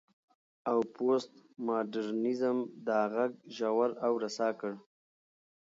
او 0.69 0.77
پوسټ 0.95 1.31
ماډرنيزم 1.65 2.57
دا 2.87 2.99
غږ 3.15 3.31
ژور 3.55 3.89
او 4.05 4.11
رسا 4.23 4.49
کړ. 4.59 4.73